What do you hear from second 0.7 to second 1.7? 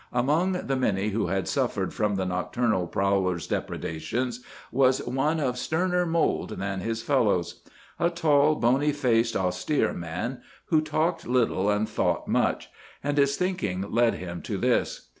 many who had